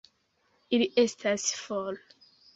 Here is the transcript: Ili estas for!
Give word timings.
Ili 0.77 0.87
estas 1.03 1.47
for! 1.61 2.03